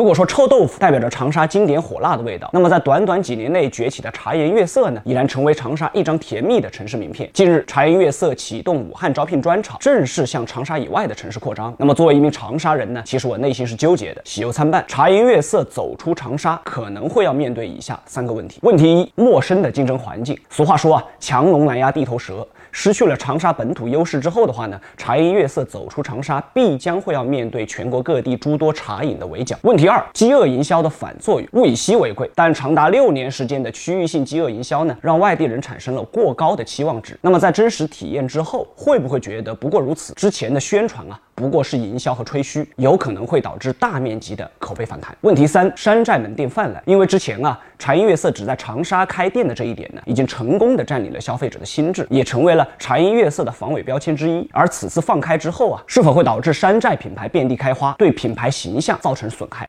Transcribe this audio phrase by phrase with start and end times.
[0.00, 7.28] 如果说臭豆腐代表着长沙经典火辣的味道，那么在短短几年内崛起的茶颜悦色呢，已然成为长沙一张甜蜜的城市名片。
[7.34, 11.74] 近日，茶颜悦色启动武汉招聘专场，正式向长沙以外的城市扩张。
[11.76, 14.82] 那么作为一名长沙人呢，其实我内心是纠结的，喜忧参半。
[14.88, 18.58] 茶颜悦色走出长沙，可能会要面对以下三个问题。
[18.62, 20.34] 问题一：陌生的竞争环境。
[20.48, 22.48] 俗话说啊，强龙难压地头蛇。
[22.72, 29.58] 失去了长沙本土优势之后的话呢，茶颜悦色走出长沙，必将会要面对全国各地诸多茶饮的围剿。
[29.62, 37.18] 问题二，饥饿营销的反作用，物以稀为贵，但长达六年时间的区域性饥饿营销呢，让外地人产生了过高的期望值。
[37.20, 40.14] 那么在真实体验之后，会不会觉得不过如此？
[40.14, 45.12] 之前的宣传啊，不过是营销和吹嘘，有可能会导致大面积的口碑反弹。
[45.22, 52.64] 问题三，山寨门店泛滥，因为之前啊，茶颜悦色只在长沙开店的这一点呢，已经成功的占领了消费者的心智，也成为了。
[52.78, 59.68] 茶颜悦色的防伪标签之一，而此次放开之后啊，是否会导致山寨品牌遍地开花，对品牌形象造成损害？